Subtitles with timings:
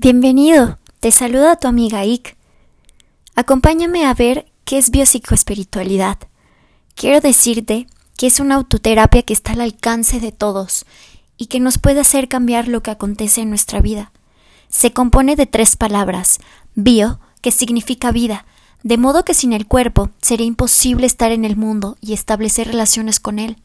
[0.00, 2.36] Bienvenido, te saluda tu amiga Ik.
[3.34, 6.18] Acompáñame a ver qué es biopsicoespiritualidad.
[6.94, 10.86] Quiero decirte que es una autoterapia que está al alcance de todos
[11.36, 14.12] y que nos puede hacer cambiar lo que acontece en nuestra vida.
[14.68, 16.38] Se compone de tres palabras,
[16.76, 18.46] bio, que significa vida,
[18.84, 23.18] de modo que sin el cuerpo sería imposible estar en el mundo y establecer relaciones
[23.18, 23.56] con él.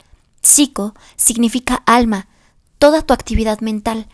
[0.41, 2.27] Psico significa alma,
[2.79, 4.07] toda tu actividad mental,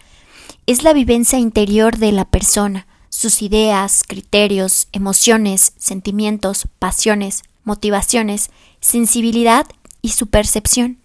[0.66, 9.68] es la vivencia interior de la persona, sus ideas, criterios, emociones, sentimientos, pasiones, motivaciones, sensibilidad
[10.01, 11.00] y su percepción.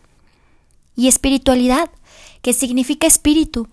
[0.97, 1.91] Y espiritualidad,
[2.43, 3.69] que significa espíritu,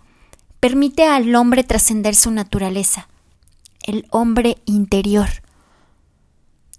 [0.60, 3.10] permite al hombre trascender su naturaleza,
[3.84, 5.30] el hombre interior.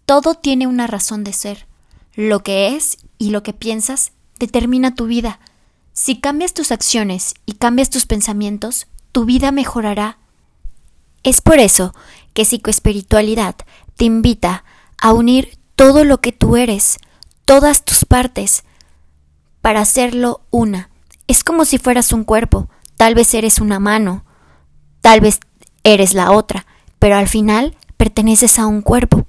[0.07, 1.67] Todo tiene una razón de ser.
[2.15, 5.41] Lo que es y lo que piensas determina tu vida.
[5.93, 10.19] Si cambias tus acciones y cambias tus pensamientos, tu vida mejorará.
[11.23, 11.95] Es por eso
[12.33, 13.57] que psicoespiritualidad
[13.97, 14.65] te invita
[15.01, 16.99] a unir todo lo que tú eres,
[17.45, 18.65] todas tus partes,
[19.61, 20.89] para hacerlo una.
[21.29, 24.25] Es como si fueras un cuerpo, tal vez eres una mano,
[25.03, 25.41] tal vez
[25.85, 26.67] eres la otra,
[26.99, 29.27] pero al final perteneces a un cuerpo.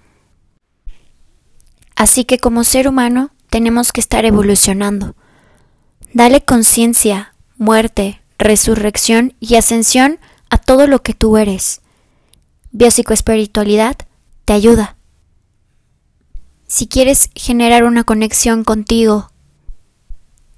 [1.95, 5.15] Así que como ser humano tenemos que estar evolucionando.
[6.13, 10.19] Dale conciencia, muerte, resurrección y ascensión
[10.51, 11.81] a todo lo que tú eres.
[12.71, 13.97] Biopsicoespiritualidad
[14.45, 14.95] te ayuda.
[16.67, 19.31] Si quieres generar una conexión contigo,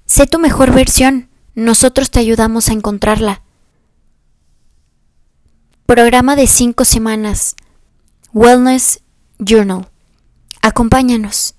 [0.04, 1.30] sé tu mejor versión.
[1.54, 3.42] Nosotros te ayudamos a encontrarla.
[5.86, 7.56] Programa de cinco semanas.
[8.34, 9.00] Wellness
[9.38, 9.88] Journal.
[10.60, 11.55] Acompáñanos.